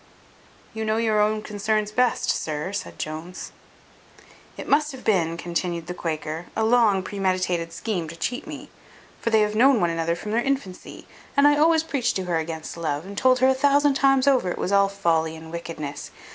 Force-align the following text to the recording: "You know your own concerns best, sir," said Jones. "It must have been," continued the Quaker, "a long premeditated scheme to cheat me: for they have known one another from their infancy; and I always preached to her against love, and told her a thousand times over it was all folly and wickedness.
"You 0.73 0.83
know 0.83 0.97
your 0.97 1.21
own 1.21 1.43
concerns 1.43 1.91
best, 1.91 2.31
sir," 2.31 2.73
said 2.73 2.97
Jones. 2.97 3.51
"It 4.57 4.67
must 4.67 4.93
have 4.93 5.03
been," 5.03 5.37
continued 5.37 5.85
the 5.85 5.93
Quaker, 5.93 6.47
"a 6.55 6.63
long 6.65 7.03
premeditated 7.03 7.71
scheme 7.71 8.09
to 8.09 8.15
cheat 8.15 8.47
me: 8.47 8.71
for 9.19 9.29
they 9.29 9.41
have 9.41 9.53
known 9.53 9.79
one 9.79 9.91
another 9.91 10.15
from 10.15 10.31
their 10.31 10.41
infancy; 10.41 11.05
and 11.37 11.47
I 11.47 11.55
always 11.55 11.83
preached 11.83 12.15
to 12.15 12.23
her 12.23 12.37
against 12.37 12.77
love, 12.77 13.05
and 13.05 13.15
told 13.15 13.37
her 13.41 13.47
a 13.47 13.53
thousand 13.53 13.93
times 13.93 14.25
over 14.27 14.49
it 14.49 14.57
was 14.57 14.71
all 14.71 14.89
folly 14.89 15.35
and 15.35 15.51
wickedness. 15.51 16.09